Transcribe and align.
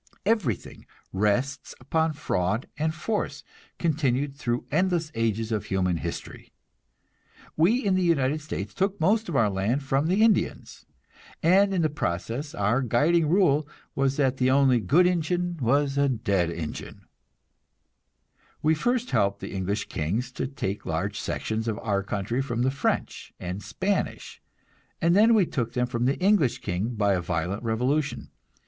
Everything 0.25 0.87
rests 1.13 1.75
upon 1.79 2.13
fraud 2.13 2.67
and 2.75 2.91
force, 2.95 3.43
continued 3.77 4.35
through 4.35 4.65
endless 4.71 5.11
ages 5.13 5.51
of 5.51 5.65
human 5.65 5.97
history. 5.97 6.51
We 7.55 7.85
in 7.85 7.93
the 7.93 8.01
United 8.01 8.41
States 8.41 8.73
took 8.73 8.99
most 8.99 9.29
of 9.29 9.35
our 9.35 9.51
land 9.51 9.83
from 9.83 10.07
the 10.07 10.23
Indians, 10.23 10.87
and 11.43 11.71
in 11.71 11.83
the 11.83 11.87
process 11.91 12.55
our 12.55 12.81
guiding 12.81 13.27
rule 13.29 13.67
was 13.93 14.17
that 14.17 14.37
the 14.37 14.49
only 14.49 14.79
good 14.79 15.05
Injun 15.05 15.57
was 15.61 15.99
a 15.99 16.09
dead 16.09 16.49
Injun. 16.49 17.05
We 18.63 18.73
first 18.73 19.11
helped 19.11 19.39
the 19.39 19.53
English 19.53 19.87
kings 19.87 20.31
to 20.31 20.47
take 20.47 20.83
large 20.83 21.19
sections 21.19 21.67
of 21.67 21.77
our 21.77 22.01
country 22.01 22.41
from 22.41 22.63
the 22.63 22.71
French 22.71 23.33
and 23.39 23.61
Spanish, 23.61 24.41
and 24.99 25.15
then 25.15 25.35
we 25.35 25.45
took 25.45 25.73
them 25.73 25.85
from 25.85 26.05
the 26.05 26.17
English 26.17 26.57
king 26.61 26.95
by 26.95 27.13
a 27.13 27.21
violent 27.21 27.61
revolution. 27.61 28.31